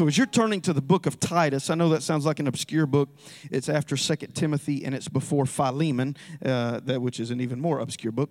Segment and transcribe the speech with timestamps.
[0.00, 2.46] So as you're turning to the book of Titus, I know that sounds like an
[2.46, 3.10] obscure book.
[3.50, 7.80] It's after Second Timothy and it's before Philemon, uh, that which is an even more
[7.80, 8.30] obscure book.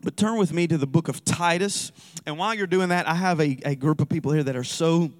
[0.00, 1.90] But turn with me to the book of Titus.
[2.26, 4.62] And while you're doing that, I have a, a group of people here that are
[4.62, 5.10] so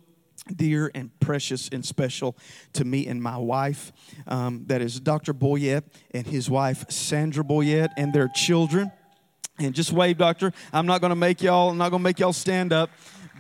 [0.47, 2.37] dear and precious and special
[2.75, 3.93] to me and my wife.
[4.29, 5.35] Um, that is Dr.
[5.35, 8.93] Boyette and his wife, Sandra Boyette, and their children.
[9.59, 10.53] And just wave, doctor.
[10.73, 11.71] I'm not going to make y'all.
[11.71, 12.91] I'm not going to make y'all stand up.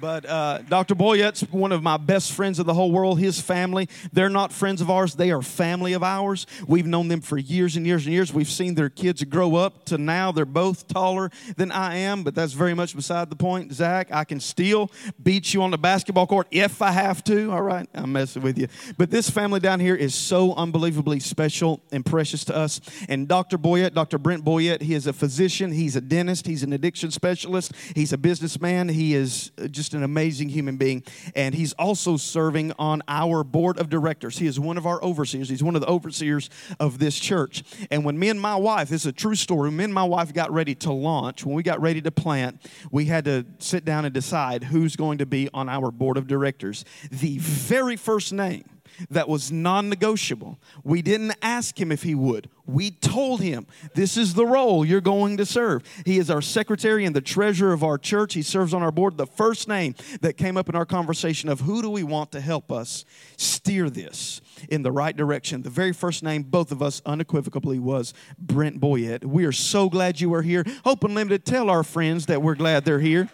[0.01, 0.95] But uh, Dr.
[0.95, 3.21] Boyette's one of my best friends of the whole world.
[3.21, 6.47] His family, they're not friends of ours, they are family of ours.
[6.67, 8.33] We've known them for years and years and years.
[8.33, 10.33] We've seen their kids grow up to now.
[10.33, 13.75] They're both taller than I am, but that's very much beside the point.
[13.75, 14.91] Zach, I can still
[15.23, 17.53] beat you on the basketball court if I have to.
[17.53, 18.69] All right, I'm messing with you.
[18.97, 22.81] But this family down here is so unbelievably special and precious to us.
[23.09, 23.59] And Dr.
[23.59, 24.17] Boyette, Dr.
[24.17, 28.19] Brent Boyette, he is a physician, he's a dentist, he's an addiction specialist, he's a
[28.19, 31.03] businessman, he is just just an amazing human being.
[31.35, 34.39] And he's also serving on our board of directors.
[34.39, 35.49] He is one of our overseers.
[35.49, 37.63] He's one of the overseers of this church.
[37.91, 40.33] And when me and my wife, this is a true story, me and my wife
[40.33, 42.61] got ready to launch, when we got ready to plant,
[42.91, 46.27] we had to sit down and decide who's going to be on our board of
[46.27, 46.85] directors.
[47.11, 48.65] The very first name
[49.11, 50.59] that was non negotiable.
[50.85, 52.51] We didn't ask him if he would.
[52.67, 55.83] We told him, This is the role you're going to serve.
[56.05, 58.35] He is our secretary and the treasurer of our church.
[58.35, 59.17] He serves on our board.
[59.17, 62.41] The first name that came up in our conversation of who do we want to
[62.41, 63.05] help us
[63.37, 68.13] steer this in the right direction, the very first name, both of us unequivocally, was
[68.39, 69.25] Brent Boyette.
[69.25, 70.65] We are so glad you are here.
[70.85, 73.29] Hope Unlimited, tell our friends that we're glad they're here.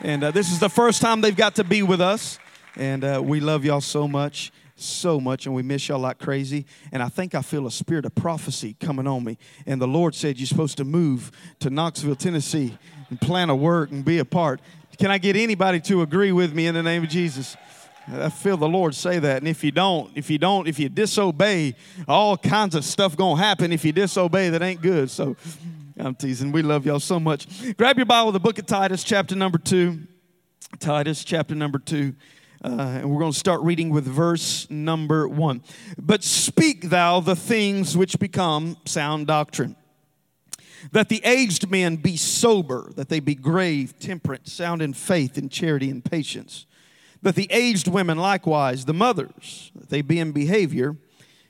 [0.00, 2.38] And uh, this is the first time they've got to be with us.
[2.76, 6.66] And uh, we love y'all so much, so much, and we miss y'all like crazy.
[6.92, 9.38] And I think I feel a spirit of prophecy coming on me.
[9.66, 11.30] And the Lord said you're supposed to move
[11.60, 12.76] to Knoxville, Tennessee,
[13.10, 14.60] and plan a work and be a part.
[14.98, 17.56] Can I get anybody to agree with me in the name of Jesus?
[18.12, 19.38] I feel the Lord say that.
[19.38, 21.74] And if you don't, if you don't, if you disobey,
[22.06, 25.10] all kinds of stuff gonna happen if you disobey that ain't good.
[25.10, 25.36] So
[25.96, 26.52] I'm teasing.
[26.52, 27.46] We love y'all so much.
[27.76, 30.00] Grab your Bible, the book of Titus, chapter number two.
[30.80, 32.14] Titus, chapter number two.
[32.64, 35.60] Uh, and we're going to start reading with verse number one.
[35.98, 39.76] But speak thou the things which become sound doctrine.
[40.90, 45.50] That the aged men be sober, that they be grave, temperate, sound in faith, in
[45.50, 46.64] charity, and patience.
[47.20, 50.96] That the aged women likewise, the mothers, that they be in behavior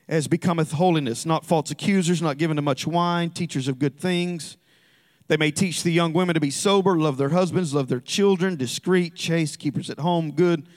[0.09, 4.57] as becometh holiness, not false accusers, not given to much wine, teachers of good things.
[5.29, 8.57] They may teach the young women to be sober, love their husbands, love their children,
[8.57, 10.67] discreet, chaste, keepers at home, good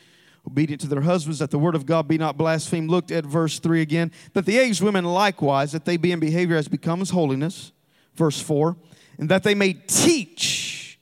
[0.48, 2.90] obedient to their husbands, that the word of God be not blasphemed.
[2.90, 4.10] Looked at verse 3 again.
[4.32, 7.72] That the aged women likewise, that they be in behavior as becomes holiness.
[8.14, 8.76] Verse 4.
[9.18, 10.98] And that they may teach,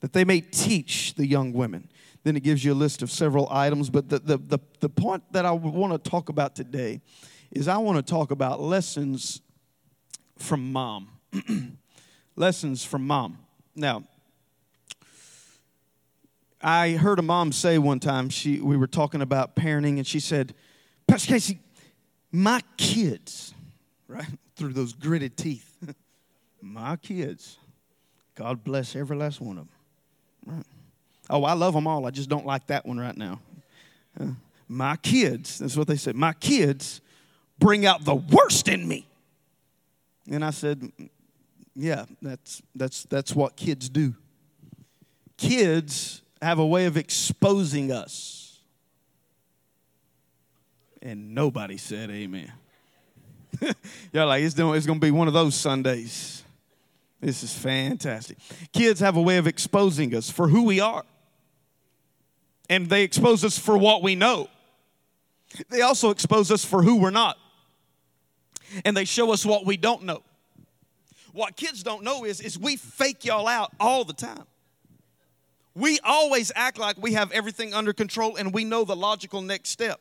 [0.00, 1.88] that they may teach the young women.
[2.24, 5.22] Then it gives you a list of several items, but the, the, the, the point
[5.32, 7.00] that I want to talk about today
[7.50, 9.40] is I want to talk about lessons
[10.38, 11.08] from mom.
[12.36, 13.38] lessons from mom.
[13.74, 14.04] Now,
[16.66, 20.18] I heard a mom say one time, she, we were talking about parenting, and she
[20.18, 20.54] said,
[21.06, 21.58] Pastor Casey,
[22.32, 23.52] my kids,
[24.08, 24.24] right,
[24.56, 25.76] through those gritted teeth,
[26.62, 27.58] my kids,
[28.34, 30.56] God bless every last one of them.
[30.56, 30.66] Right.
[31.28, 32.06] Oh, I love them all.
[32.06, 33.40] I just don't like that one right now.
[34.66, 37.02] My kids, that's what they said, my kids
[37.58, 39.06] bring out the worst in me.
[40.30, 41.10] And I said, mm,
[41.76, 44.14] yeah, that's, that's, that's what kids do.
[45.36, 48.58] Kids have a way of exposing us.
[51.02, 52.52] And nobody said amen.
[54.12, 56.42] Y'all like, it's, it's going to be one of those Sundays.
[57.20, 58.38] This is fantastic.
[58.72, 61.04] Kids have a way of exposing us for who we are,
[62.68, 64.48] and they expose us for what we know.
[65.70, 67.38] They also expose us for who we're not,
[68.84, 70.22] and they show us what we don't know.
[71.32, 74.44] What kids don't know is, is we fake y'all out all the time.
[75.74, 79.70] We always act like we have everything under control and we know the logical next
[79.70, 80.00] step.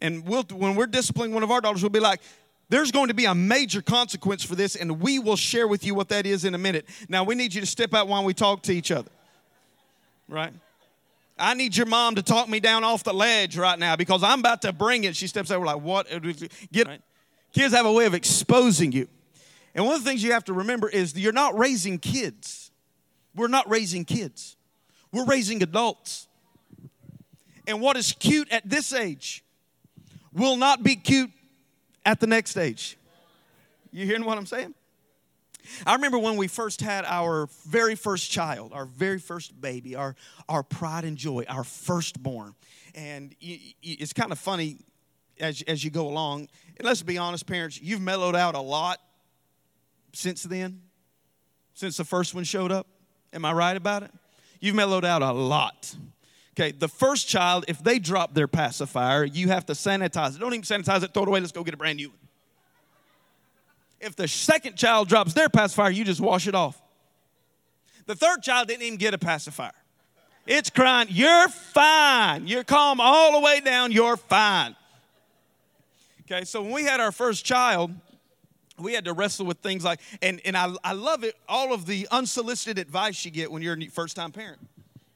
[0.00, 2.20] And we'll, when we're disciplining one of our daughters, we'll be like,
[2.68, 5.94] there's going to be a major consequence for this, and we will share with you
[5.94, 6.86] what that is in a minute.
[7.08, 9.10] Now, we need you to step out while we talk to each other,
[10.28, 10.52] right?
[11.38, 14.40] I need your mom to talk me down off the ledge right now because I'm
[14.40, 15.14] about to bring it.
[15.14, 16.06] She steps out, we're like, what?
[16.72, 17.02] Get, right?
[17.52, 19.08] Kids have a way of exposing you.
[19.74, 22.70] And one of the things you have to remember is you're not raising kids.
[23.34, 24.56] We're not raising kids.
[25.14, 26.26] We're raising adults.
[27.68, 29.44] And what is cute at this age
[30.32, 31.30] will not be cute
[32.04, 32.98] at the next age.
[33.92, 34.74] You hearing what I'm saying?
[35.86, 40.16] I remember when we first had our very first child, our very first baby, our,
[40.48, 42.56] our pride and joy, our firstborn.
[42.96, 44.78] And it's kind of funny
[45.38, 46.48] as, as you go along.
[46.76, 48.98] And let's be honest, parents, you've mellowed out a lot
[50.12, 50.82] since then,
[51.72, 52.88] since the first one showed up.
[53.32, 54.10] Am I right about it?
[54.64, 55.94] You've mellowed out a lot.
[56.54, 60.38] Okay, the first child, if they drop their pacifier, you have to sanitize it.
[60.38, 62.18] Don't even sanitize it, throw it away, let's go get a brand new one.
[64.00, 66.80] If the second child drops their pacifier, you just wash it off.
[68.06, 69.72] The third child didn't even get a pacifier.
[70.46, 72.46] It's crying, You're fine.
[72.46, 74.76] You're calm all the way down, you're fine.
[76.22, 77.90] Okay, so when we had our first child,
[78.78, 81.86] we had to wrestle with things like, and, and I, I love it, all of
[81.86, 84.60] the unsolicited advice you get when you're a first time parent.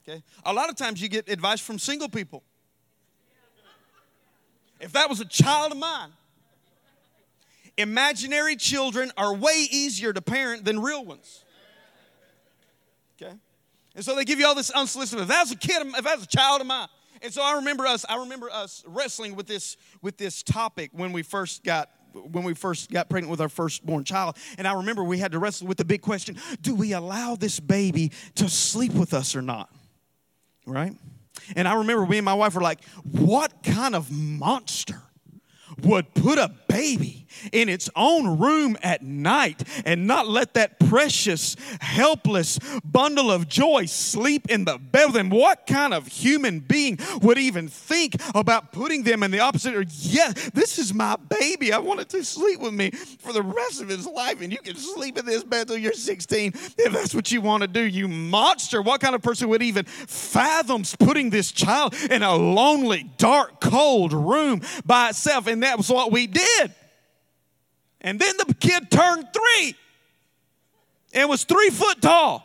[0.08, 0.22] Okay?
[0.44, 2.42] A lot of times you get advice from single people.
[4.80, 6.10] If that was a child of mine,
[7.76, 11.44] imaginary children are way easier to parent than real ones.
[13.20, 13.34] Okay?
[13.96, 15.22] And so they give you all this unsolicited.
[15.22, 16.88] If that was a kid, if that was a child of mine.
[17.20, 21.12] And so I remember us, I remember us wrestling with this, with this topic when
[21.12, 24.36] we first got when we first got pregnant with our firstborn child.
[24.56, 27.60] And I remember we had to wrestle with the big question do we allow this
[27.60, 29.70] baby to sleep with us or not?
[30.66, 30.92] Right?
[31.56, 35.00] And I remember me and my wife were like, what kind of monster
[35.82, 41.56] would put a baby in its own room at night and not let that precious,
[41.80, 45.12] helpless bundle of joy sleep in the bed.
[45.12, 49.74] Then what kind of human being would even think about putting them in the opposite?
[49.74, 51.72] Or, yeah, this is my baby.
[51.72, 54.58] I want it to sleep with me for the rest of his life, and you
[54.58, 57.80] can sleep in this bed till you're 16 if that's what you want to do.
[57.80, 58.82] You monster.
[58.82, 64.12] What kind of person would even fathom putting this child in a lonely, dark, cold
[64.12, 65.46] room by itself?
[65.46, 66.57] And that was what we did.
[68.08, 69.74] And then the kid turned three
[71.12, 72.42] and was three foot tall.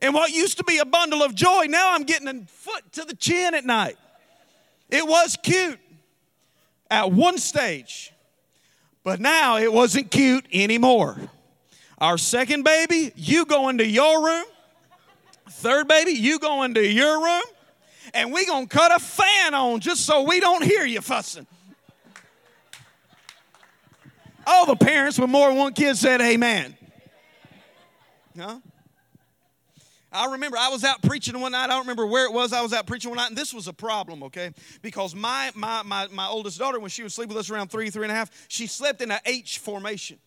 [0.00, 3.04] And what used to be a bundle of joy, now I'm getting a foot to
[3.04, 3.98] the chin at night.
[4.88, 5.78] It was cute
[6.90, 8.10] at one stage,
[9.04, 11.18] but now it wasn't cute anymore.
[11.98, 14.46] Our second baby, you go into your room.
[15.50, 17.44] Third baby, you go into your room.
[18.14, 21.46] And we gonna cut a fan on just so we don't hear you fussing.
[24.50, 26.74] All the parents with more than one kid said amen.
[28.34, 28.60] Huh?
[30.10, 31.64] I remember I was out preaching one night.
[31.64, 32.54] I don't remember where it was.
[32.54, 34.52] I was out preaching one night, and this was a problem, okay?
[34.80, 37.90] Because my my my, my oldest daughter, when she was sleeping with us around three,
[37.90, 40.18] three and a half, she slept in an H formation.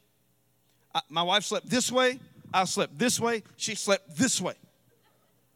[0.94, 2.19] I, my wife slept this way.
[2.53, 3.41] I slept this way.
[3.57, 4.53] She slept this way.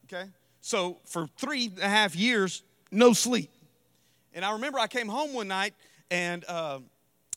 [0.06, 0.28] Okay?
[0.60, 3.52] So for three and a half years, no sleep.
[4.34, 5.74] And I remember I came home one night,
[6.10, 6.80] and uh,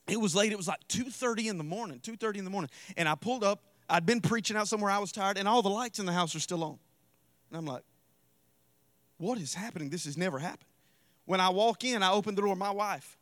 [0.09, 0.51] it was late.
[0.51, 2.69] It was like 2.30 in the morning, 2.30 in the morning.
[2.97, 3.63] And I pulled up.
[3.89, 4.91] I'd been preaching out somewhere.
[4.91, 6.77] I was tired, and all the lights in the house are still on.
[7.49, 7.83] And I'm like,
[9.17, 9.89] what is happening?
[9.89, 10.69] This has never happened.
[11.25, 12.55] When I walk in, I open the door.
[12.55, 13.17] My wife,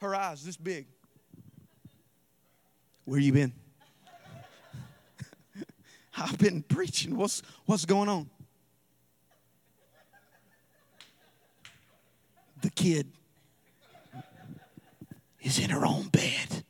[0.00, 0.86] her eyes this big.
[3.04, 3.52] Where you been?
[6.16, 7.16] I've been preaching.
[7.16, 8.30] What's, what's going on?
[12.60, 13.12] The kid
[15.40, 16.64] is in her own bed.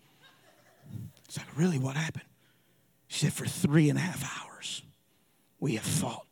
[1.25, 2.25] It's like, really, what happened?
[3.09, 4.83] She said, for three and a half hours,
[5.61, 6.27] we have fought.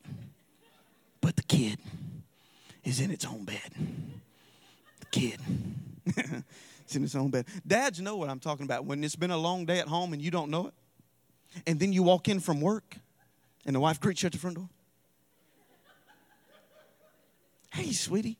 [1.20, 1.78] But the kid
[2.84, 3.72] is in its own bed.
[5.00, 5.40] The kid.
[6.82, 7.46] it's in its own bed.
[7.66, 8.84] Dads know what I'm talking about.
[8.84, 10.74] When it's been a long day at home and you don't know it,
[11.66, 12.96] and then you walk in from work
[13.64, 14.68] and the wife greets you at the front door.
[17.72, 18.38] Hey, sweetie.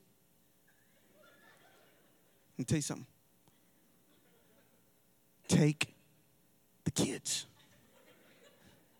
[2.53, 3.05] Let me tell you something
[5.47, 5.93] take
[6.83, 7.45] the kids.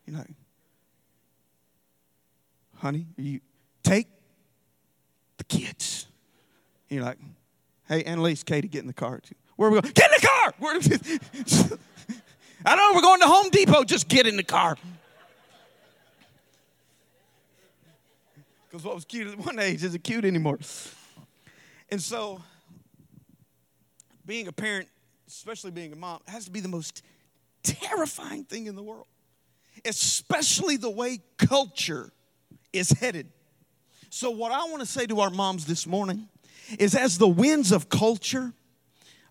[0.06, 0.24] You know,
[2.76, 3.40] honey, you
[3.82, 4.08] take
[5.36, 6.06] the kids.
[6.88, 7.18] You're like,
[7.88, 9.20] hey, Annalise, Katie, get in the car.
[9.56, 9.92] Where are we going?
[9.92, 10.54] Get in the car!
[10.58, 11.78] Where-
[12.64, 13.84] I don't know, we're going to Home Depot.
[13.84, 14.76] Just get in the car.
[18.68, 20.58] Because what was cute at one age isn't cute anymore.
[21.90, 22.42] And so,
[24.26, 24.88] being a parent
[25.28, 27.02] especially being a mom, has to be the most
[27.62, 29.06] terrifying thing in the world,
[29.84, 32.10] especially the way culture
[32.72, 33.30] is headed.
[34.10, 36.28] So, what I want to say to our moms this morning
[36.78, 38.52] is as the winds of culture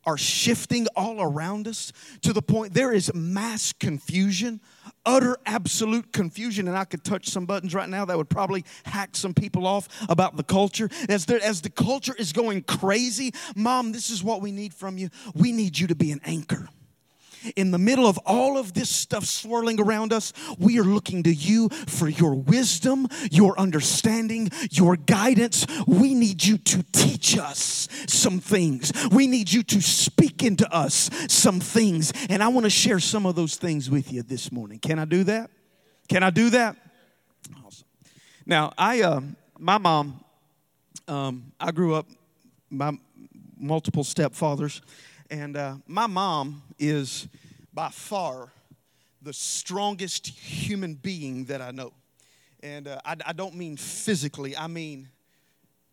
[0.07, 4.61] are shifting all around us to the point there is mass confusion,
[5.05, 6.67] utter absolute confusion.
[6.69, 9.89] And I could touch some buttons right now that would probably hack some people off
[10.09, 10.89] about the culture.
[11.09, 15.09] As, as the culture is going crazy, mom, this is what we need from you.
[15.35, 16.69] We need you to be an anchor.
[17.55, 21.33] In the middle of all of this stuff swirling around us, we are looking to
[21.33, 25.65] you for your wisdom, your understanding, your guidance.
[25.87, 28.91] We need you to teach us some things.
[29.11, 32.13] We need you to speak into us some things.
[32.29, 34.79] And I want to share some of those things with you this morning.
[34.79, 35.49] Can I do that?
[36.07, 36.75] Can I do that?
[37.65, 37.87] Awesome.
[38.45, 39.21] Now, I, uh,
[39.59, 40.23] my mom,
[41.07, 42.07] um, I grew up,
[42.69, 42.97] my
[43.59, 44.81] multiple stepfathers.
[45.29, 47.27] And uh, my mom is
[47.73, 48.51] by far
[49.21, 51.93] the strongest human being that I know.
[52.63, 55.09] And uh, I, I, don't mean physically, I mean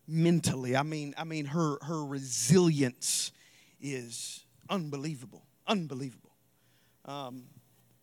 [0.07, 0.75] mentally.
[0.75, 3.31] I mean, I mean her, her resilience
[3.81, 6.31] is unbelievable, unbelievable.
[7.03, 7.43] Um,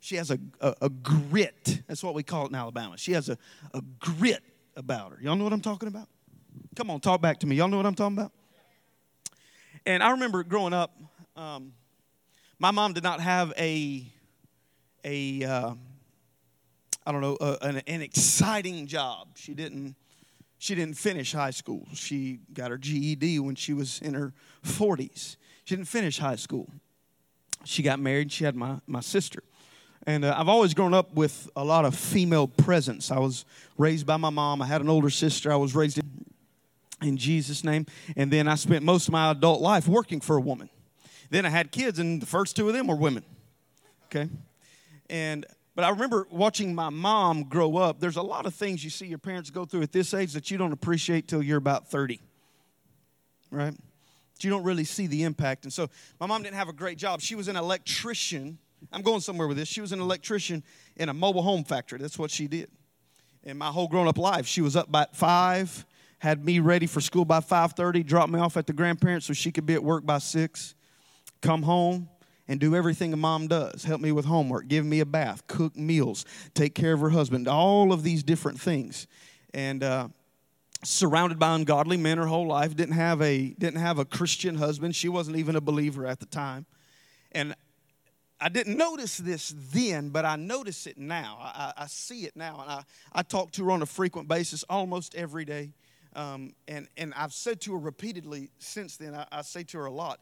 [0.00, 1.82] she has a, a, a, grit.
[1.88, 2.98] That's what we call it in Alabama.
[2.98, 3.38] She has a,
[3.72, 4.42] a grit
[4.76, 5.18] about her.
[5.20, 6.08] Y'all know what I'm talking about?
[6.76, 7.56] Come on, talk back to me.
[7.56, 8.32] Y'all know what I'm talking about?
[9.84, 10.94] And I remember growing up,
[11.36, 11.72] um,
[12.58, 14.04] my mom did not have a,
[15.04, 15.74] a uh,
[17.04, 19.28] I don't know, a, an, an exciting job.
[19.34, 19.96] She didn't,
[20.58, 21.86] she didn't finish high school.
[21.94, 24.32] She got her GED when she was in her
[24.64, 25.36] 40s.
[25.64, 26.68] She didn't finish high school.
[27.64, 28.30] She got married.
[28.30, 29.42] She had my, my sister.
[30.06, 33.10] And uh, I've always grown up with a lot of female presence.
[33.10, 33.44] I was
[33.78, 34.60] raised by my mom.
[34.60, 35.52] I had an older sister.
[35.52, 36.26] I was raised in,
[37.02, 37.86] in Jesus' name.
[38.16, 40.68] And then I spent most of my adult life working for a woman.
[41.32, 43.24] Then I had kids, and the first two of them were women.
[44.04, 44.28] Okay?
[45.08, 48.00] And but I remember watching my mom grow up.
[48.00, 50.50] There's a lot of things you see your parents go through at this age that
[50.50, 52.20] you don't appreciate till you're about 30.
[53.50, 53.74] Right?
[54.40, 55.64] You don't really see the impact.
[55.64, 55.88] And so
[56.20, 57.22] my mom didn't have a great job.
[57.22, 58.58] She was an electrician.
[58.92, 59.68] I'm going somewhere with this.
[59.68, 60.62] She was an electrician
[60.96, 61.98] in a mobile home factory.
[61.98, 62.68] That's what she did.
[63.42, 65.86] And my whole grown up life, she was up by five,
[66.18, 69.50] had me ready for school by 5:30, dropped me off at the grandparents so she
[69.50, 70.74] could be at work by six
[71.42, 72.08] come home
[72.48, 73.84] and do everything a mom does.
[73.84, 77.48] Help me with homework, give me a bath, cook meals, take care of her husband,
[77.48, 79.06] all of these different things.
[79.52, 80.08] And, uh,
[80.84, 82.74] surrounded by ungodly men her whole life.
[82.74, 84.96] Didn't have a didn't have a christian husband.
[84.96, 86.66] She wasn't even a believer at the time.
[87.32, 87.54] And
[88.40, 91.38] i didn't notice this then but i notice it now.
[91.40, 92.60] I, I see it now.
[92.60, 95.70] And I, I talk to her on a frequent basis almost every day.
[96.14, 99.86] Um, and, and i've said to her repeatedly since then I, I say to her
[99.86, 100.20] a lot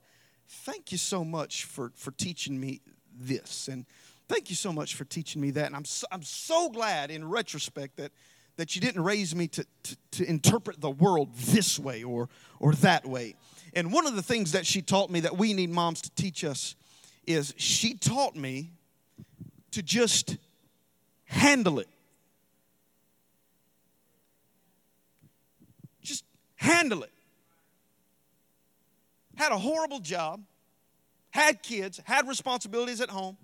[0.51, 2.81] thank you so much for, for teaching me
[3.19, 3.69] this.
[3.69, 3.87] And
[4.29, 5.67] thank you so much for teaching me that.
[5.67, 8.11] And I'm so, I'm so glad in retrospect that,
[8.57, 12.29] that you didn't raise me to, to, to interpret the world this way or,
[12.59, 13.37] or that way.
[13.75, 16.45] And one of the things that she taught me that we need moms to teach
[16.45, 16.75] us
[17.27, 18.73] is she taught me
[19.71, 20.37] to just
[21.27, 21.89] handle it.
[26.03, 26.25] Just
[26.57, 27.13] handle it
[29.41, 30.43] had a horrible job,
[31.31, 33.39] had kids, had responsibilities at home,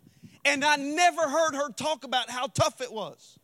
[0.44, 3.38] and I never heard her talk about how tough it was.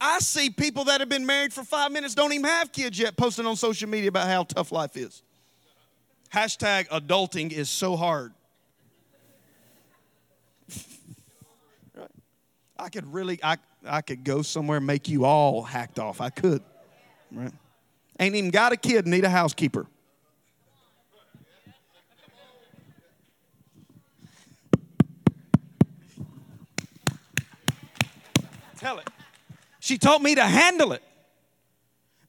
[0.00, 3.16] I see people that have been married for five minutes, don't even have kids yet,
[3.16, 5.22] posting on social media about how tough life is.
[6.32, 8.32] Hashtag adulting is so hard.
[12.78, 16.20] I could really, I, I could go somewhere and make you all hacked off.
[16.20, 16.62] I could.
[17.32, 17.52] Right?
[18.20, 19.86] Ain't even got a kid, need a housekeeper.
[28.86, 29.10] Tell it.
[29.80, 31.02] She taught me to handle it.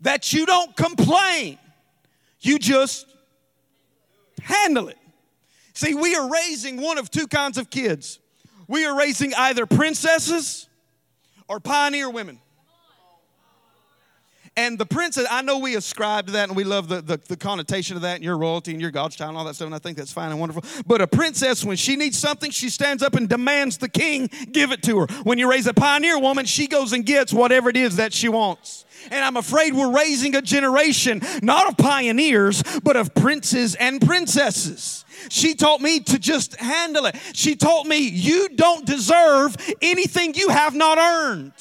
[0.01, 1.57] That you don't complain,
[2.39, 3.05] you just
[4.41, 4.97] handle it.
[5.73, 8.19] See, we are raising one of two kinds of kids.
[8.67, 10.67] We are raising either princesses
[11.47, 12.39] or pioneer women.
[14.57, 17.37] And the princess, I know we ascribe to that and we love the, the, the,
[17.37, 19.75] connotation of that and your royalty and your God's child and all that stuff, and
[19.75, 20.63] I think that's fine and wonderful.
[20.87, 24.71] But a princess, when she needs something, she stands up and demands the king give
[24.71, 25.07] it to her.
[25.21, 28.29] When you raise a pioneer woman, she goes and gets whatever it is that she
[28.29, 28.85] wants.
[29.11, 35.05] And I'm afraid we're raising a generation not of pioneers, but of princes and princesses.
[35.29, 37.15] She taught me to just handle it.
[37.33, 41.53] She taught me you don't deserve anything you have not earned.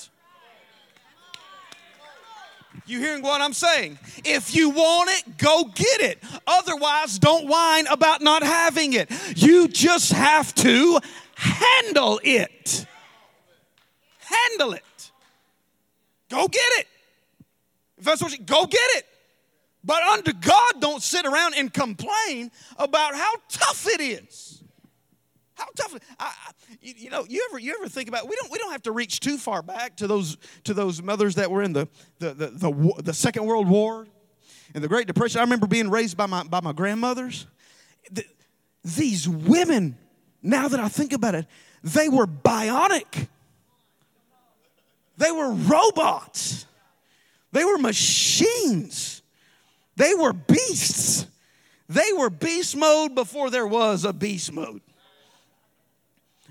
[2.87, 3.99] You hearing what I'm saying?
[4.25, 6.23] If you want it, go get it.
[6.47, 9.11] Otherwise, don't whine about not having it.
[9.37, 11.00] You just have to
[11.35, 12.87] handle it.
[14.21, 15.11] Handle it.
[16.28, 16.87] Go get it.
[17.99, 19.07] If that's what you, go get it.
[19.83, 24.62] But under God, don't sit around and complain about how tough it is.
[25.56, 25.98] How tough?
[26.20, 26.32] I,
[26.82, 28.28] you, you, know, you ever you ever think about?
[28.28, 31.34] We don't we don't have to reach too far back to those to those mothers
[31.36, 34.06] that were in the the the, the, the Second World War
[34.75, 35.40] and the Great Depression.
[35.40, 37.46] I remember being raised by my by my grandmothers.
[38.12, 38.25] The,
[38.84, 39.96] these women
[40.42, 41.46] now that I think about it,
[41.82, 43.28] they were bionic.
[45.16, 46.66] They were robots.
[47.52, 49.22] They were machines.
[49.96, 51.26] They were beasts.
[51.88, 54.82] They were beast mode before there was a beast mode.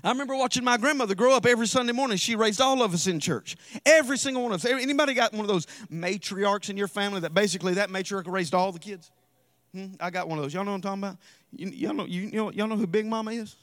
[0.06, 2.16] I remember watching my grandmother grow up every Sunday morning.
[2.16, 3.56] She raised all of us in church.
[3.84, 4.70] Every single one of us.
[4.70, 8.70] Anybody got one of those matriarchs in your family that basically that matriarch raised all
[8.70, 9.10] the kids?
[9.74, 9.86] Hmm?
[9.98, 10.54] I got one of those.
[10.54, 11.16] Y'all know what I'm talking about?
[11.50, 13.56] You, y'all, know, you, y'all know who Big Mama is?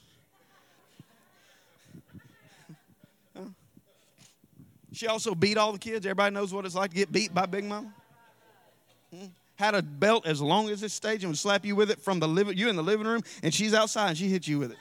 [4.92, 6.06] She also beat all the kids.
[6.06, 7.94] Everybody knows what it's like to get beat by Big Mama.
[9.16, 9.28] Hmm?
[9.56, 12.20] Had a belt as long as this stage and would slap you with it from
[12.20, 14.72] the living you in the living room, and she's outside and she hits you with
[14.72, 14.78] it.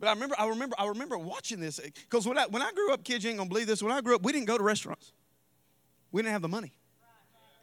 [0.00, 2.90] But I remember, I remember, I remember watching this because when I when I grew
[2.92, 3.82] up, kids, you ain't gonna believe this.
[3.82, 5.12] When I grew up, we didn't go to restaurants.
[6.10, 6.72] We didn't have the money.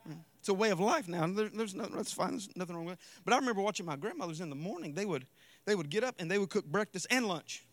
[0.06, 0.20] Hmm.
[0.40, 1.26] It's a way of life now.
[1.26, 2.32] There, there's no, that's fine.
[2.32, 3.00] There's nothing wrong with it.
[3.26, 4.94] But I remember watching my grandmothers in the morning.
[4.94, 5.26] They would
[5.66, 7.66] they would get up and they would cook breakfast and lunch.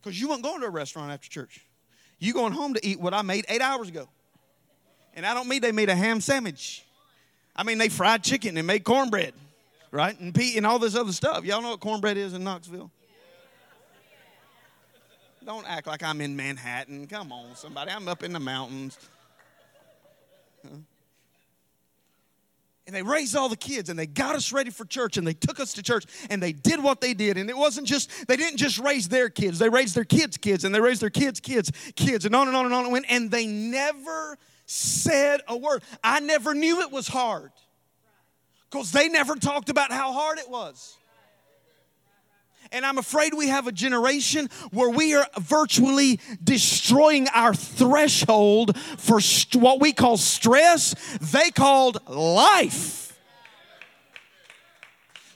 [0.00, 1.60] Because you weren't going to a restaurant after church.
[2.18, 4.08] You going home to eat what I made eight hours ago.
[5.12, 6.82] And I don't mean they made a ham sandwich.
[7.54, 9.34] I mean they fried chicken and made cornbread,
[9.90, 10.18] right?
[10.18, 11.44] And pea and all this other stuff.
[11.44, 12.90] Y'all know what cornbread is in Knoxville?
[15.44, 17.06] Don't act like I'm in Manhattan.
[17.06, 17.90] Come on, somebody.
[17.90, 18.98] I'm up in the mountains.
[22.86, 25.34] And they raised all the kids and they got us ready for church and they
[25.34, 28.36] took us to church and they did what they did and it wasn't just they
[28.36, 31.40] didn't just raise their kids they raised their kids kids and they raised their kids
[31.40, 35.56] kids kids and on and on and on and went and they never said a
[35.56, 37.52] word i never knew it was hard
[38.70, 40.98] because they never talked about how hard it was
[42.74, 49.20] and I'm afraid we have a generation where we are virtually destroying our threshold for
[49.20, 53.16] st- what we call stress, they called life.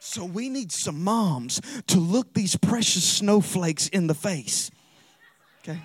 [0.00, 4.72] So we need some moms to look these precious snowflakes in the face.
[5.62, 5.80] Okay?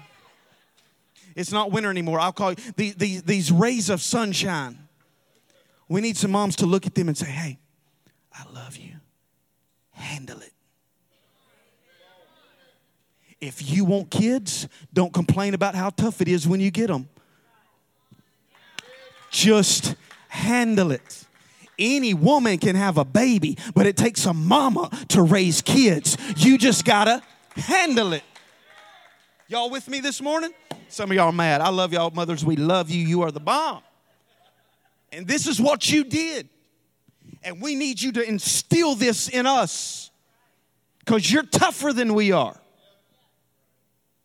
[1.35, 2.19] It's not winter anymore.
[2.19, 4.79] I'll call you the, the, these rays of sunshine.
[5.87, 7.59] We need some moms to look at them and say, hey,
[8.33, 8.93] I love you.
[9.91, 10.53] Handle it.
[13.43, 17.09] If you want kids, don't complain about how tough it is when you get them.
[19.31, 19.95] Just
[20.29, 21.25] handle it.
[21.77, 26.17] Any woman can have a baby, but it takes a mama to raise kids.
[26.37, 27.21] You just gotta
[27.57, 28.23] handle it.
[29.49, 30.51] Y'all with me this morning?
[30.87, 31.59] Some of y'all mad.
[31.59, 32.45] I love y'all, mothers.
[32.45, 33.05] We love you.
[33.05, 33.81] You are the bomb.
[35.11, 36.47] And this is what you did.
[37.43, 40.11] And we need you to instill this in us
[40.99, 42.57] because you're tougher than we are.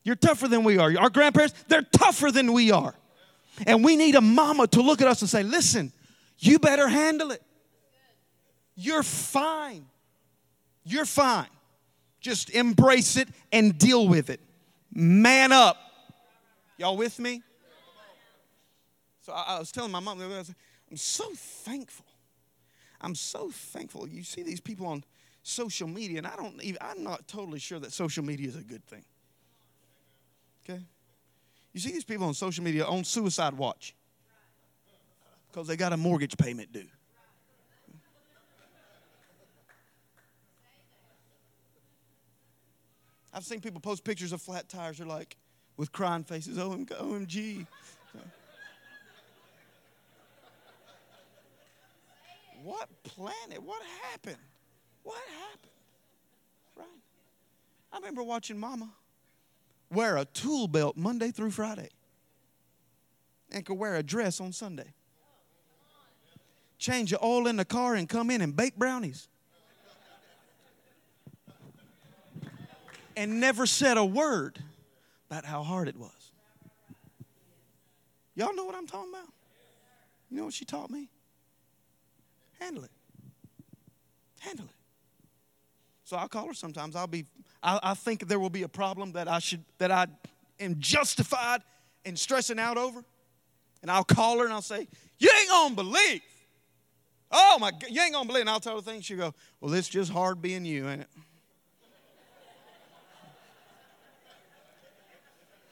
[0.09, 0.91] You're tougher than we are.
[0.99, 2.95] Our grandparents, they're tougher than we are.
[3.67, 5.93] And we need a mama to look at us and say, listen,
[6.39, 7.43] you better handle it.
[8.75, 9.85] You're fine.
[10.83, 11.49] You're fine.
[12.23, 14.41] Just embrace it and deal with it.
[14.95, 15.77] Man up.
[16.79, 17.43] Y'all with me?
[19.21, 22.07] So I, was telling my mom, I'm so thankful.
[23.03, 24.09] I'm so thankful.
[24.09, 25.05] You see these people on
[25.43, 28.63] social media, and I don't even, I'm not totally sure that social media is a
[28.63, 29.05] good thing.
[30.69, 30.83] Okay?
[31.73, 33.95] You see these people on social media on suicide watch
[35.51, 36.87] because they got a mortgage payment due.
[43.33, 44.99] I've seen people post pictures of flat tires.
[44.99, 45.37] They're like,
[45.77, 47.67] with crying faces, OMG.
[52.65, 53.63] What planet?
[53.63, 54.37] What happened?
[55.05, 55.73] What happened?
[56.77, 56.87] Right?
[57.93, 58.91] I remember watching Mama
[59.91, 61.89] wear a tool belt Monday through Friday
[63.51, 64.93] and could wear a dress on Sunday.
[66.79, 69.29] Change the oil in the car and come in and bake brownies.
[73.17, 74.61] And never said a word
[75.29, 76.33] about how hard it was.
[78.37, 79.27] Y'all know what I'm talking about?
[80.31, 81.09] You know what she taught me?
[82.61, 82.91] Handle it.
[84.39, 84.71] Handle it.
[86.05, 86.95] So I'll call her sometimes.
[86.95, 87.27] I'll be
[87.63, 90.07] I, I think there will be a problem that I should that I
[90.61, 91.63] am justified
[92.05, 93.05] in stressing out over.
[93.83, 96.23] And I'll call her and I'll say, You ain't gonna believe.
[97.31, 98.43] Oh my God, you ain't gonna believe.
[98.43, 99.05] And I'll tell her things.
[99.05, 101.09] She'll go, Well, it's just hard being you, ain't it?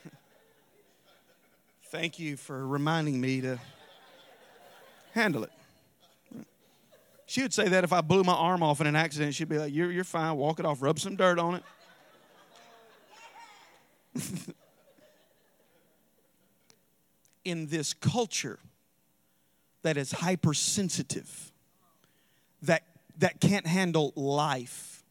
[1.91, 3.59] Thank you for reminding me to
[5.13, 5.51] handle it.
[7.27, 9.59] She would say that if I blew my arm off in an accident, she'd be
[9.59, 11.63] like, You're, you're fine, walk it off, rub some dirt on it.
[17.45, 18.59] in this culture
[19.83, 21.53] that is hypersensitive,
[22.63, 22.83] that
[23.19, 25.03] that can't handle life.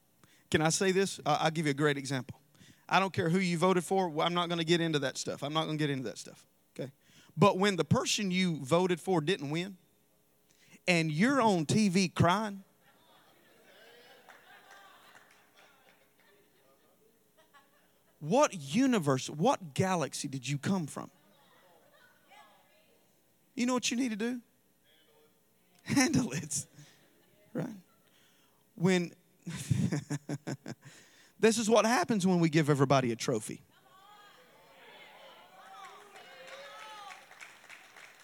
[0.51, 1.19] Can I say this?
[1.25, 2.39] I'll give you a great example.
[2.87, 4.11] I don't care who you voted for.
[4.21, 5.43] I'm not going to get into that stuff.
[5.43, 6.45] I'm not going to get into that stuff.
[6.77, 6.91] Okay.
[7.35, 9.77] But when the person you voted for didn't win,
[10.87, 12.63] and you're on TV crying,
[18.19, 21.09] what universe, what galaxy did you come from?
[23.55, 24.41] You know what you need to do?
[25.83, 26.65] Handle it.
[27.53, 27.67] Right?
[28.75, 29.11] When
[31.39, 33.61] this is what happens when we give everybody a trophy.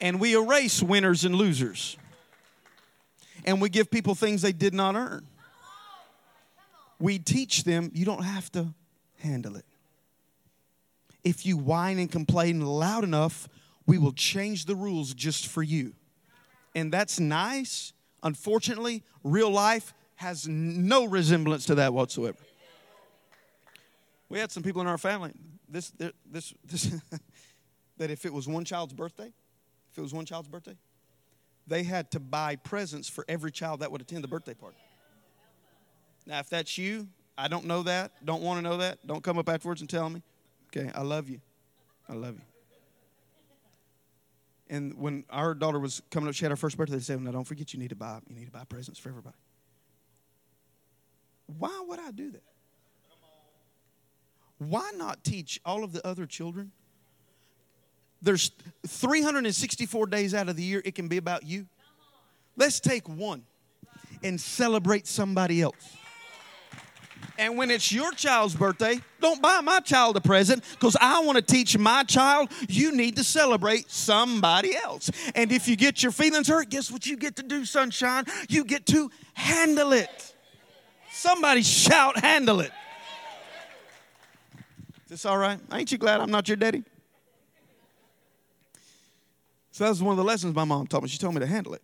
[0.02, 1.96] And we erase winners and losers.
[3.46, 5.28] And we give people things they did not earn.
[7.00, 8.74] We teach them you don't have to
[9.18, 9.66] handle it.
[11.24, 13.48] If you whine and complain loud enough,
[13.86, 15.94] we will change the rules just for you.
[16.76, 17.94] And that's nice.
[18.24, 22.38] Unfortunately, real life has no resemblance to that whatsoever.
[24.30, 25.34] We had some people in our family,
[25.68, 26.96] this, this, this,
[27.98, 29.34] that if it was one child's birthday,
[29.92, 30.78] if it was one child's birthday,
[31.72, 34.76] they had to buy presents for every child that would attend the birthday party.
[36.26, 37.08] Now, if that's you,
[37.38, 40.10] I don't know that, don't want to know that, don't come up afterwards and tell
[40.10, 40.22] me.
[40.68, 41.40] Okay, I love you.
[42.10, 42.42] I love you.
[44.70, 46.96] And when our daughter was coming up, she had her first birthday.
[46.96, 49.10] They said, "Now, don't forget, you need to buy you need to buy presents for
[49.10, 49.36] everybody."
[51.48, 52.44] Why would I do that?
[54.58, 56.72] Why not teach all of the other children?
[58.22, 58.52] There's
[58.88, 60.82] 364 days out of the year.
[60.86, 61.68] It can be about you.
[62.56, 63.44] Let's take one
[64.24, 65.98] and celebrate somebody else.
[67.38, 71.38] And when it's your child's birthday, don't buy my child a present because I want
[71.38, 75.10] to teach my child you need to celebrate somebody else.
[75.34, 78.26] And if you get your feelings hurt, guess what you get to do, sunshine?
[78.50, 80.36] You get to handle it.
[81.12, 82.72] Somebody shout, handle it.
[85.06, 85.60] Is this all right?
[85.74, 86.84] Ain't you glad I'm not your daddy?
[89.72, 91.10] So that was one of the lessons my mom taught me.
[91.10, 91.82] She told me to handle it.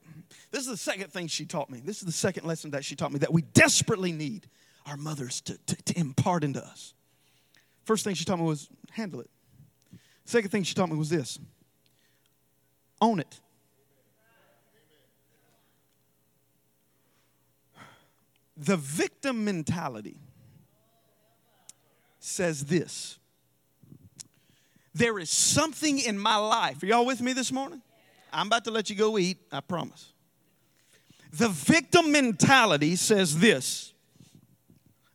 [0.51, 1.81] This is the second thing she taught me.
[1.83, 4.47] This is the second lesson that she taught me that we desperately need
[4.85, 6.93] our mothers to, to, to impart into us.
[7.85, 9.29] First thing she taught me was handle it.
[10.25, 11.39] Second thing she taught me was this
[12.99, 13.39] own it.
[18.57, 20.17] The victim mentality
[22.19, 23.19] says this
[24.97, 26.81] there is something in my life.
[26.81, 27.81] Are y'all with me this morning?
[28.33, 30.11] I'm about to let you go eat, I promise.
[31.33, 33.93] The victim mentality says this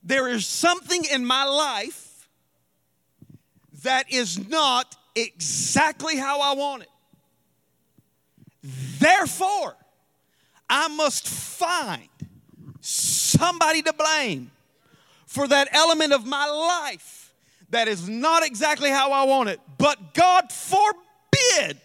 [0.03, 2.27] there is something in my life
[3.83, 6.89] that is not exactly how I want it.
[8.99, 9.75] Therefore,
[10.69, 12.09] I must find
[12.81, 14.51] somebody to blame
[15.25, 17.22] for that element of my life
[17.73, 19.59] that is not exactly how I want it.
[19.77, 21.79] But God forbid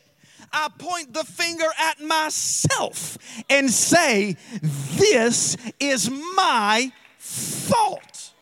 [0.53, 3.19] I point the finger at myself
[3.51, 8.33] and say, This is my fault.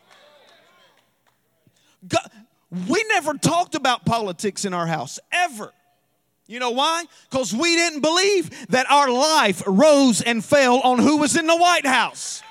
[2.07, 2.29] God,
[2.87, 5.73] we never talked about politics in our house, ever.
[6.47, 7.05] You know why?
[7.29, 11.57] Because we didn't believe that our life rose and fell on who was in the
[11.57, 12.41] White House.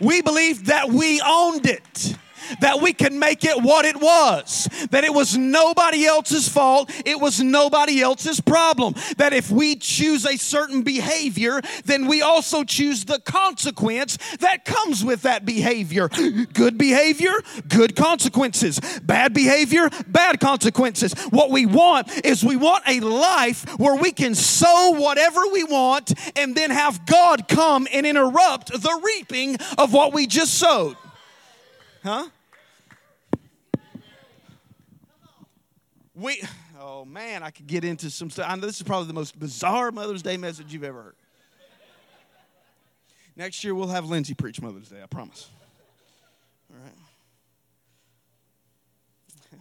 [0.00, 2.16] We believed that we owned it
[2.60, 4.68] that we can make it what it was.
[4.90, 8.94] That it was nobody else's fault, it was nobody else's problem.
[9.16, 15.04] That if we choose a certain behavior, then we also choose the consequence that comes
[15.04, 16.08] with that behavior.
[16.52, 17.32] Good behavior,
[17.68, 18.80] good consequences.
[19.02, 21.12] Bad behavior, bad consequences.
[21.30, 26.12] What we want is we want a life where we can sow whatever we want
[26.36, 30.96] and then have God come and interrupt the reaping of what we just sowed.
[32.02, 32.28] Huh?
[36.18, 36.42] We,
[36.80, 38.46] oh man, I could get into some stuff.
[38.48, 41.16] I know this is probably the most bizarre Mother's Day message you've ever heard.
[43.36, 45.48] Next year we'll have Lindsay preach Mother's Day, I promise.
[46.72, 46.92] All right.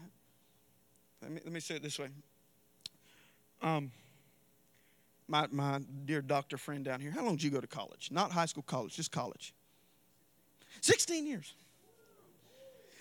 [1.22, 2.08] let, me, let me say it this way.
[3.62, 3.92] Um,
[5.28, 8.10] my, my dear doctor friend down here, how long did you go to college?
[8.12, 9.54] Not high school, college, just college.
[10.82, 11.54] 16 years.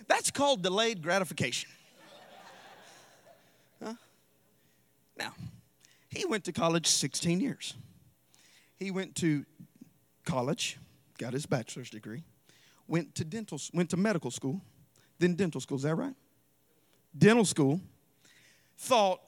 [0.08, 1.70] That's called delayed gratification.
[5.16, 5.32] Now,
[6.08, 7.74] he went to college 16 years.
[8.76, 9.44] He went to
[10.24, 10.78] college,
[11.18, 12.24] got his bachelor's degree,
[12.86, 14.60] went to dental, went to medical school,
[15.18, 15.76] then dental school.
[15.76, 16.14] Is that right?
[17.16, 17.80] Dental school.
[18.76, 19.20] Thought,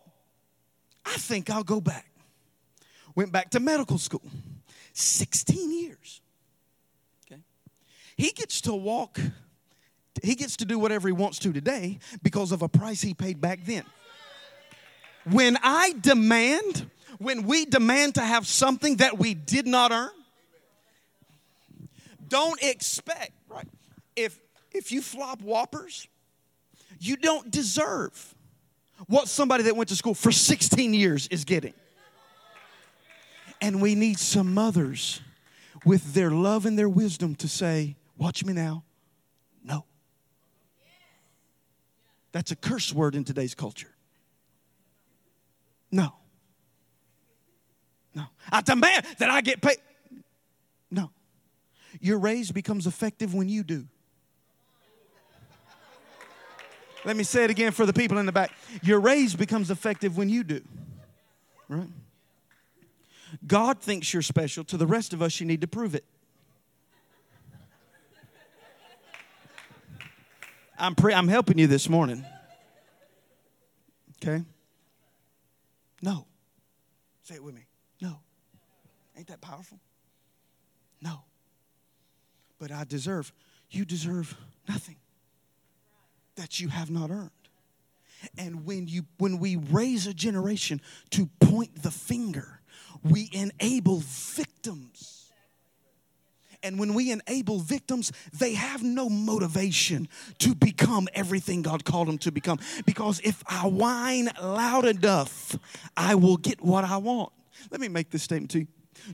[1.07, 2.07] I think I'll go back.
[3.15, 4.23] Went back to medical school.
[4.93, 6.21] 16 years.
[7.27, 7.41] Okay.
[8.17, 9.19] He gets to walk,
[10.23, 13.41] he gets to do whatever he wants to today because of a price he paid
[13.41, 13.85] back then.
[15.31, 20.11] When I demand, when we demand to have something that we did not earn,
[22.29, 23.69] don't expect, right?
[24.17, 24.39] If
[24.73, 26.07] if you flop whoppers,
[27.01, 28.35] you don't deserve
[29.07, 31.75] what somebody that went to school for 16 years is getting.
[33.61, 35.21] And we need some mothers
[35.85, 38.85] with their love and their wisdom to say, Watch me now.
[39.65, 39.85] No.
[42.33, 43.95] That's a curse word in today's culture.
[45.91, 46.13] No.
[48.15, 48.25] No.
[48.51, 49.79] I demand that I get paid.
[50.91, 51.11] No.
[52.01, 53.87] Your raise becomes effective when you do.
[57.05, 58.53] Let me say it again for the people in the back.
[58.83, 60.61] Your raise becomes effective when you do.
[61.69, 61.89] Right?
[63.47, 64.65] God thinks you're special.
[64.65, 66.05] To the rest of us, you need to prove it.
[70.79, 72.25] I'm, pre- I'm helping you this morning.
[74.23, 74.45] Okay?
[76.03, 76.27] No.
[77.23, 77.67] Say it with me.
[78.01, 78.21] No.
[79.17, 79.79] Ain't that powerful?
[81.01, 81.23] No.
[82.59, 83.33] But I deserve,
[83.71, 84.37] you deserve
[84.69, 84.97] nothing
[86.37, 87.31] that you have not earned.
[88.37, 90.81] And when you when we raise a generation
[91.11, 92.61] to point the finger,
[93.03, 95.18] we enable victims.
[96.63, 102.19] And when we enable victims, they have no motivation to become everything God called them
[102.19, 102.59] to become.
[102.85, 105.57] Because if I whine loud enough,
[105.97, 107.33] I will get what I want.
[107.71, 108.67] Let me make this statement to you.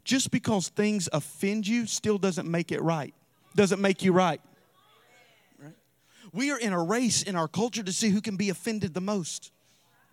[0.04, 3.14] Just because things offend you still doesn't make it right,
[3.54, 4.40] doesn't make you right.
[6.32, 9.00] We are in a race in our culture to see who can be offended the
[9.00, 9.52] most.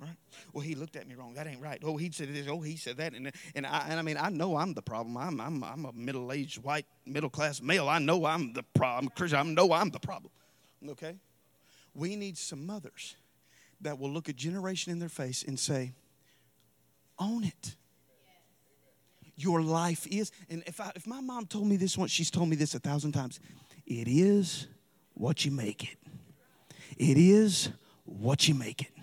[0.02, 0.18] Right?
[0.52, 1.36] Well, he looked at me wrong.
[1.36, 1.80] That ain't right.
[1.86, 2.48] Oh, he said this.
[2.50, 3.14] Oh, he said that.
[3.14, 5.16] And, and, I, and I mean, I know I'm the problem.
[5.16, 7.88] I'm, I'm, I'm a middle aged, white, middle class male.
[7.88, 9.12] I know I'm the problem.
[9.16, 10.32] Christian, I know I'm the problem.
[10.90, 11.18] Okay?
[11.94, 13.16] We need some mothers
[13.82, 15.92] that will look a generation in their face and say,
[17.20, 17.76] own it.
[19.36, 20.32] Your life is.
[20.50, 22.80] And if, I, if my mom told me this once, she's told me this a
[22.80, 23.40] thousand times.
[23.86, 24.66] It is
[25.14, 25.98] what you make it.
[26.98, 27.70] It is
[28.06, 29.01] what you make it.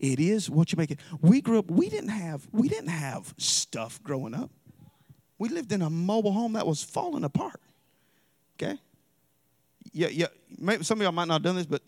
[0.00, 1.00] It is what you make it.
[1.20, 4.50] We grew up, we didn't have, we didn't have stuff growing up.
[5.38, 7.60] We lived in a mobile home that was falling apart.
[8.56, 8.78] Okay?
[9.92, 10.26] Yeah, yeah.
[10.58, 11.82] Maybe some of y'all might not have done this, but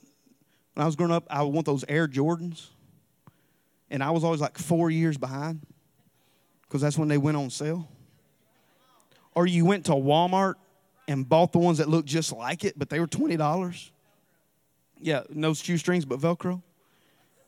[0.74, 2.68] when I was growing up, I would want those Air Jordans.
[3.90, 5.60] And I was always like four years behind
[6.62, 7.88] because that's when they went on sale.
[9.34, 10.54] Or you went to Walmart
[11.06, 13.90] and bought the ones that looked just like it, but they were $20.
[15.00, 16.62] Yeah, no shoestrings but Velcro.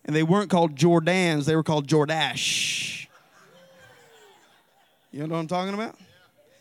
[0.06, 3.08] And they weren't called Jordans, they were called Jordache.
[5.12, 5.96] You know what I'm talking about?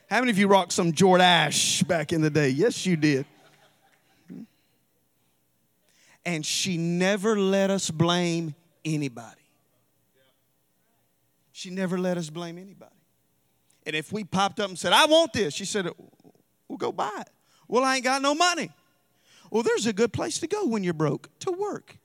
[0.10, 2.49] How many of you rocked some Jordache back in the day?
[2.49, 3.25] Yes, you did.
[6.25, 9.41] And she never let us blame anybody.
[11.51, 12.91] She never let us blame anybody.
[13.86, 15.88] And if we popped up and said, I want this, she said,
[16.67, 17.29] Well, go buy it.
[17.67, 18.71] Well, I ain't got no money.
[19.51, 21.97] Well, there's a good place to go when you're broke to work.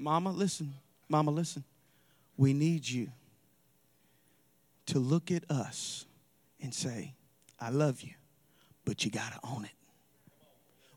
[0.00, 0.74] Mama, listen.
[1.08, 1.64] Mama, listen.
[2.36, 3.08] We need you
[4.86, 6.06] to look at us
[6.60, 7.14] and say,
[7.60, 8.12] I love you,
[8.84, 9.70] but you got to own it.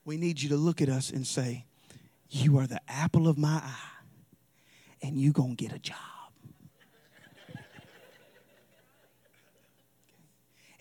[0.06, 1.66] We need you to look at us and say,
[2.30, 4.04] You are the apple of my eye,
[5.02, 5.98] and you going to get a job.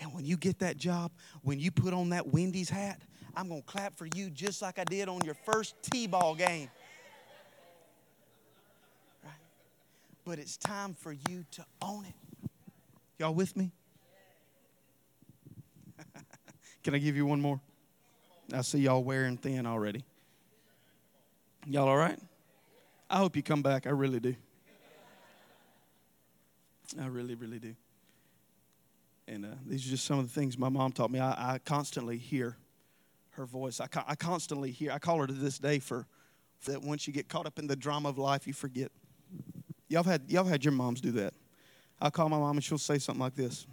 [0.00, 3.00] And when you get that job, when you put on that Wendy's hat,
[3.36, 6.34] I'm going to clap for you just like I did on your first T ball
[6.34, 6.68] game.
[9.24, 9.32] Right?
[10.24, 12.14] But it's time for you to own it.
[13.18, 13.72] Y'all with me?
[16.84, 17.60] Can I give you one more?
[18.52, 20.04] I see y'all wearing thin already.
[21.66, 22.18] Y'all all right?
[23.08, 23.86] I hope you come back.
[23.86, 24.34] I really do.
[27.00, 27.74] I really, really do.
[29.28, 31.20] And uh, these are just some of the things my mom taught me.
[31.20, 32.56] I, I constantly hear
[33.30, 33.80] her voice.
[33.80, 36.06] I, I constantly hear, I call her to this day for
[36.66, 38.90] that once you get caught up in the drama of life, you forget.
[39.92, 41.34] Y'all had, y'all had your moms do that.
[42.00, 43.66] I call my mom and she'll say something like this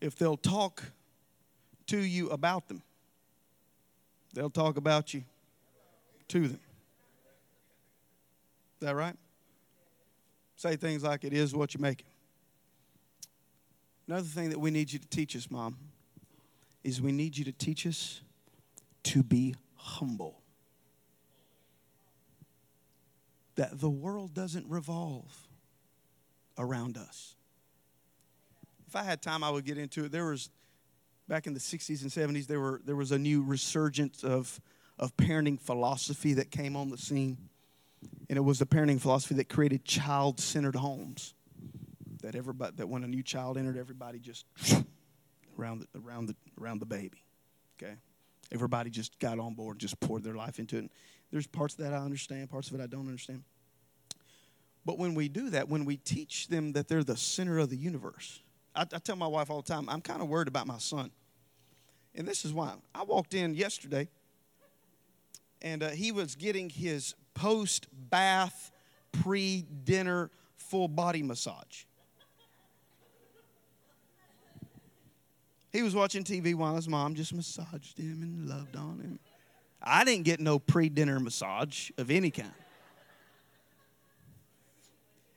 [0.00, 0.82] If they'll talk
[1.86, 2.82] to you about them,
[4.34, 5.22] they'll talk about you
[6.26, 6.58] to them.
[8.80, 9.14] Is that right?
[10.56, 12.06] Say things like, It is what you make it.
[14.08, 15.76] Another thing that we need you to teach us, Mom,
[16.82, 18.22] is we need you to teach us
[19.04, 20.41] to be humble.
[23.56, 25.48] That the world doesn't revolve
[26.58, 27.34] around us.
[28.86, 30.12] if I had time, I would get into it.
[30.12, 30.50] There was
[31.28, 34.60] back in the 60s and 70s, there were there was a new resurgence of
[34.98, 37.36] of parenting philosophy that came on the scene,
[38.28, 41.34] and it was the parenting philosophy that created child-centered homes.
[42.22, 44.46] That everybody that when a new child entered, everybody just
[45.58, 47.24] around the, around the around the baby.
[47.82, 47.94] Okay,
[48.52, 50.90] everybody just got on board, just poured their life into it.
[51.32, 53.42] There's parts of that I understand, parts of it I don't understand.
[54.84, 57.76] But when we do that, when we teach them that they're the center of the
[57.76, 58.40] universe,
[58.74, 61.10] I, I tell my wife all the time, I'm kind of worried about my son.
[62.14, 62.74] And this is why.
[62.94, 64.08] I walked in yesterday,
[65.62, 68.70] and uh, he was getting his post bath,
[69.22, 71.84] pre dinner, full body massage.
[75.72, 79.18] He was watching TV while his mom just massaged him and loved on him.
[79.82, 82.52] I didn't get no pre dinner massage of any kind.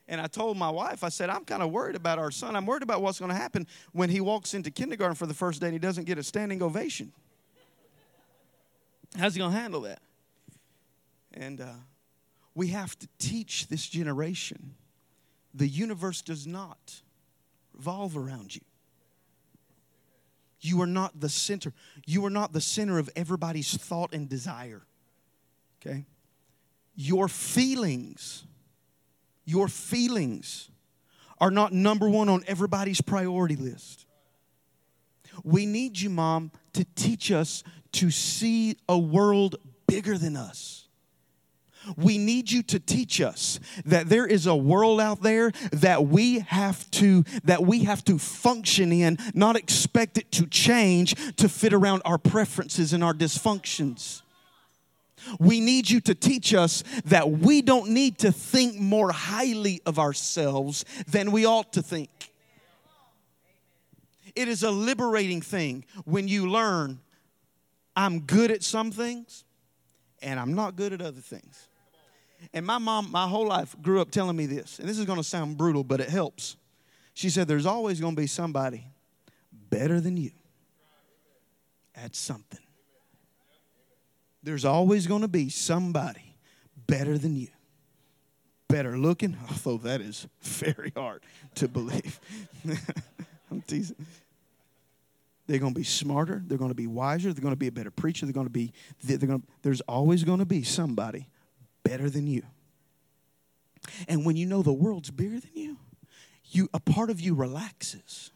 [0.08, 2.56] And I told my wife, I said, I'm kind of worried about our son.
[2.56, 5.62] I'm worried about what's going to happen when he walks into kindergarten for the first
[5.62, 7.12] day and he doesn't get a standing ovation.
[9.18, 10.00] How's he going to handle that?
[11.34, 11.74] And uh,
[12.54, 14.76] we have to teach this generation
[15.56, 17.02] the universe does not
[17.74, 18.62] revolve around you.
[20.62, 21.74] You are not the center.
[22.06, 24.84] You are not the center of everybody's thought and desire.
[25.82, 26.06] Okay?
[26.96, 28.46] Your feelings,
[29.46, 30.70] your feelings
[31.40, 34.06] are not number one on everybody's priority list.
[35.44, 37.64] We need you, Mom, to teach us
[37.94, 40.85] to see a world bigger than us.
[41.98, 46.40] We need you to teach us that there is a world out there that we
[46.40, 51.74] have to that we have to function in, not expect it to change to fit
[51.74, 54.22] around our preferences and our dysfunctions.
[55.40, 59.98] We need you to teach us that we don't need to think more highly of
[59.98, 62.10] ourselves than we ought to think.
[64.36, 67.00] It is a liberating thing when you learn
[67.96, 69.46] I'm good at some things
[70.22, 71.70] and I'm not good at other things.
[72.54, 74.80] And my mom, my whole life, grew up telling me this.
[74.80, 76.58] And this is going to sound brutal, but it helps.
[77.14, 78.86] She said, There's always going to be somebody
[79.70, 80.32] better than you
[81.96, 82.60] at something.
[84.44, 86.36] There's always going to be somebody
[86.88, 87.48] better than you.
[88.68, 91.24] Better looking, although that is very hard
[91.56, 92.20] to believe.
[93.52, 93.96] I'm teasing.
[95.48, 96.42] They're going to be smarter.
[96.46, 97.32] They're going to be wiser.
[97.32, 98.26] They're going to be a better preacher.
[98.26, 98.74] They're going to be.
[99.04, 101.28] They're going to, there's always going to be somebody
[101.86, 102.44] better than you.
[104.10, 105.78] And when you know the world's bigger than you,
[106.52, 108.32] you a part of you relaxes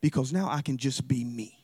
[0.00, 1.56] because now I can just be me.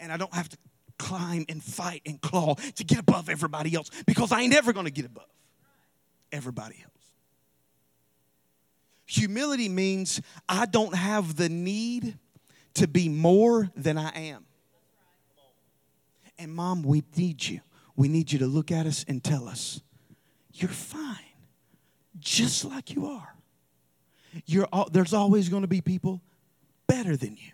[0.00, 0.58] And I don't have to
[0.98, 4.86] climb and fight and claw to get above everybody else because I ain't ever going
[4.86, 5.30] to get above
[6.32, 6.90] everybody else.
[9.06, 12.18] Humility means I don't have the need
[12.74, 14.44] to be more than I am.
[16.38, 17.60] And mom, we need you
[17.96, 19.80] we need you to look at us and tell us,
[20.52, 21.16] you're fine,
[22.18, 23.34] just like you are.
[24.46, 26.20] You're, there's always going to be people
[26.86, 27.52] better than you.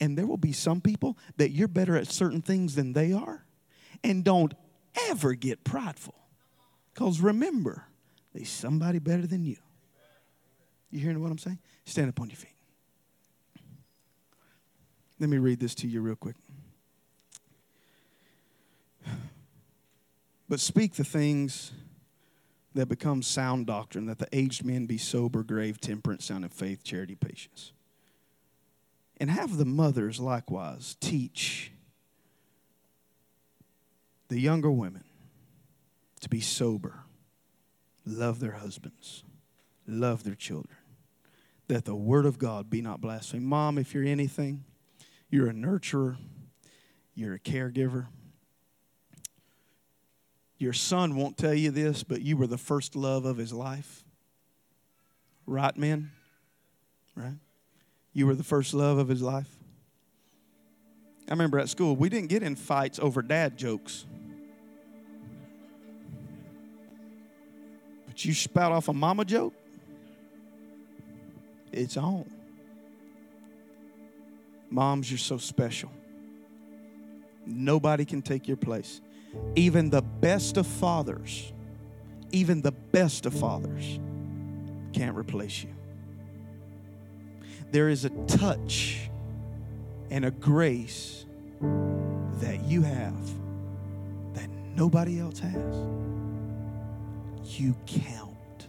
[0.00, 3.44] And there will be some people that you're better at certain things than they are.
[4.02, 4.54] And don't
[5.08, 6.14] ever get prideful.
[6.92, 7.86] Because remember,
[8.32, 9.56] there's somebody better than you.
[10.90, 11.58] You hearing what I'm saying?
[11.84, 12.50] Stand up on your feet.
[15.18, 16.36] Let me read this to you real quick.
[20.54, 21.72] But speak the things
[22.76, 26.84] that become sound doctrine, that the aged men be sober, grave, temperate, sound in faith,
[26.84, 27.72] charity, patience.
[29.16, 31.72] And have the mothers likewise teach
[34.28, 35.02] the younger women
[36.20, 37.00] to be sober,
[38.06, 39.24] love their husbands,
[39.88, 40.76] love their children,
[41.66, 43.42] that the word of God be not blasphemed.
[43.42, 44.62] Mom, if you're anything,
[45.28, 46.16] you're a nurturer,
[47.12, 48.06] you're a caregiver
[50.58, 54.04] your son won't tell you this, but you were the first love of his life.
[55.46, 56.10] Right, men?
[57.16, 57.34] Right?
[58.12, 59.48] You were the first love of his life.
[61.28, 64.06] I remember at school, we didn't get in fights over dad jokes.
[68.06, 69.54] But you spout off a mama joke,
[71.72, 72.30] it's on.
[74.70, 75.90] Moms, you're so special.
[77.46, 79.00] Nobody can take your place.
[79.56, 81.52] Even the best of fathers,
[82.32, 84.00] even the best of fathers
[84.92, 85.74] can't replace you.
[87.70, 89.10] There is a touch
[90.10, 91.26] and a grace
[91.60, 93.26] that you have
[94.34, 95.76] that nobody else has.
[97.58, 98.68] You count.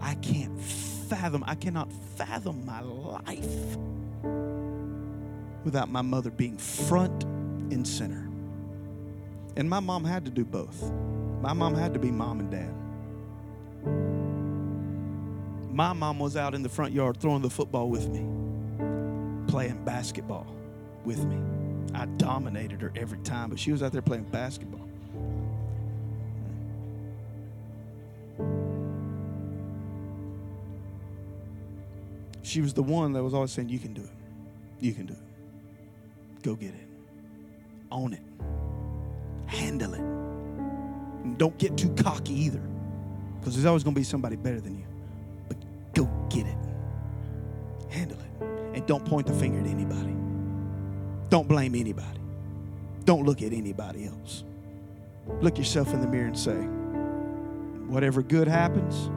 [0.00, 3.76] I can't fathom, I cannot fathom my life
[5.64, 8.25] without my mother being front and center.
[9.56, 10.92] And my mom had to do both.
[11.40, 12.74] My mom had to be mom and dad.
[15.74, 18.24] My mom was out in the front yard throwing the football with me,
[19.46, 20.46] playing basketball
[21.04, 21.38] with me.
[21.94, 24.86] I dominated her every time, but she was out there playing basketball.
[32.42, 34.10] She was the one that was always saying, You can do it.
[34.80, 36.42] You can do it.
[36.42, 36.88] Go get it.
[37.90, 38.22] Own it.
[39.46, 40.00] Handle it.
[40.00, 42.62] And don't get too cocky either,
[43.38, 44.86] because there's always going to be somebody better than you.
[45.48, 45.58] But
[45.94, 46.56] go get it.
[47.90, 48.44] Handle it.
[48.74, 50.14] And don't point the finger at anybody.
[51.30, 52.20] Don't blame anybody.
[53.04, 54.44] Don't look at anybody else.
[55.40, 56.56] Look yourself in the mirror and say,
[57.88, 59.10] Whatever good happens,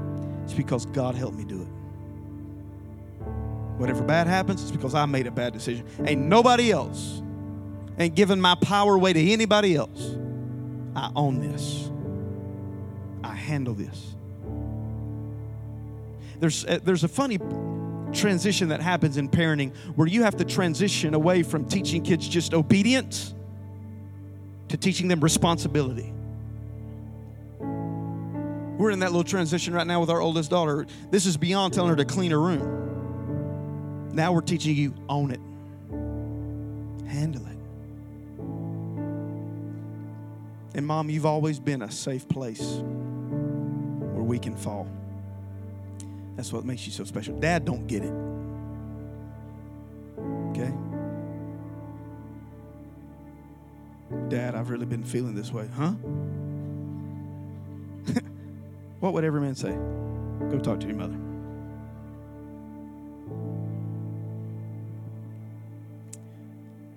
[0.43, 1.67] it's because God helped me do it.
[3.79, 5.85] Whatever bad happens, it's because I made a bad decision.
[6.05, 7.21] Ain't nobody else.
[7.97, 10.17] Ain't giving my power away to anybody else.
[10.95, 11.89] I own this.
[13.23, 14.15] I handle this.
[16.39, 17.37] There's, uh, there's a funny
[18.13, 22.53] transition that happens in parenting where you have to transition away from teaching kids just
[22.53, 23.33] obedience
[24.69, 26.13] to teaching them responsibility.
[27.59, 30.87] We're in that little transition right now with our oldest daughter.
[31.11, 34.09] This is beyond telling her to clean her room.
[34.13, 35.41] Now we're teaching you own it,
[37.09, 37.58] handle it.
[40.79, 44.87] And mom, you've always been a safe place where we can fall.
[46.37, 47.37] That's what makes you so special.
[47.37, 48.13] Dad don't get it.
[50.51, 50.71] Okay?
[54.29, 55.67] Dad, I've really been feeling this way.
[55.75, 55.91] Huh?
[59.01, 59.73] what would every man say?
[60.49, 61.18] Go talk to your mother.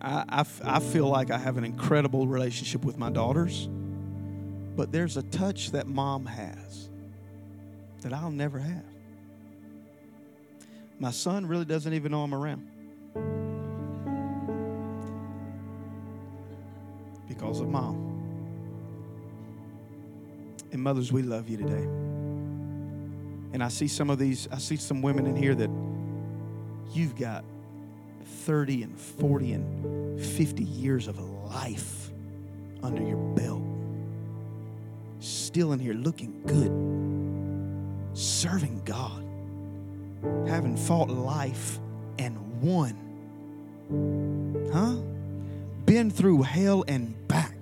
[0.03, 3.69] I, I, I feel like I have an incredible relationship with my daughters,
[4.77, 6.89] but there's a touch that mom has
[8.03, 8.85] that I'll never have.
[10.99, 12.69] My son really doesn't even know I'm around
[17.29, 18.09] because of mom.
[20.73, 21.87] And mothers, we love you today.
[23.53, 25.71] And I see some of these, I see some women in here that
[26.93, 27.45] you've got
[28.33, 32.11] 30 and 40 and 50 years of life
[32.83, 33.63] under your belt.
[35.21, 39.25] Still in here looking good, serving God,
[40.49, 41.79] having fought life
[42.19, 42.99] and won.
[44.73, 44.97] Huh?
[45.87, 47.55] Been through hell and back.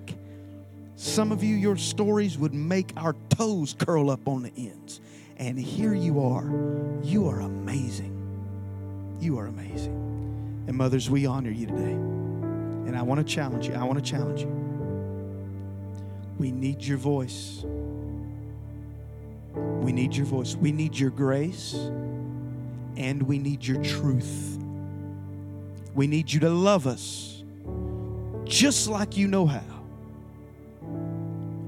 [0.95, 5.01] Some of you, your stories would make our toes curl up on the ends.
[5.37, 6.45] And here you are.
[7.03, 8.15] You are amazing.
[9.19, 10.10] You are amazing.
[10.67, 11.91] And mothers, we honor you today.
[11.91, 13.73] And I want to challenge you.
[13.73, 14.47] I want to challenge you.
[16.37, 17.63] We need your voice.
[19.53, 20.55] We need your voice.
[20.55, 21.73] We need your grace.
[22.95, 24.57] And we need your truth.
[25.93, 27.31] We need you to love us
[28.51, 29.63] just like you know how.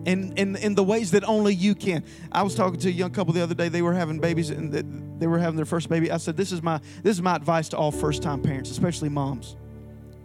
[0.05, 2.03] And in, in the ways that only you can.
[2.31, 3.69] I was talking to a young couple the other day.
[3.69, 4.73] They were having babies and
[5.19, 6.11] they were having their first baby.
[6.11, 9.55] I said, "This is my this is my advice to all first-time parents, especially moms.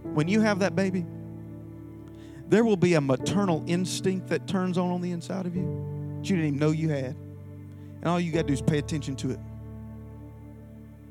[0.03, 1.05] When you have that baby,
[2.49, 5.63] there will be a maternal instinct that turns on on the inside of you
[6.19, 7.15] that you didn't even know you had.
[8.01, 9.41] And all you got to do is pay attention to it.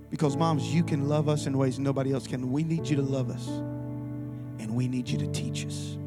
[0.09, 2.51] Because moms, you can love us in ways nobody else can.
[2.51, 3.47] We need you to love us.
[4.59, 5.97] And we need you to teach us.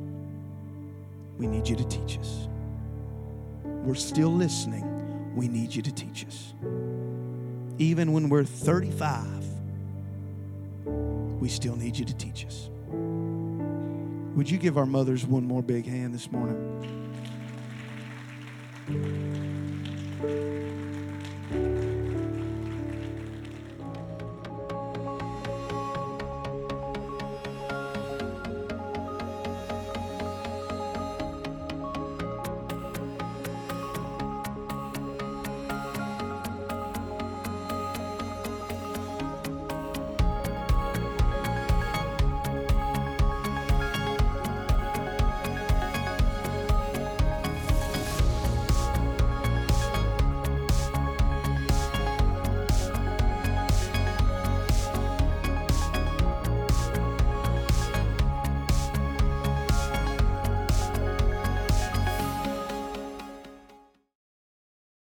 [1.39, 2.49] We need you to teach us.
[3.65, 5.37] We're still listening.
[5.37, 6.55] We need you to teach us.
[7.81, 9.27] Even when we're 35,
[11.41, 12.69] we still need you to teach us.
[14.37, 16.59] Would you give our mothers one more big hand this morning?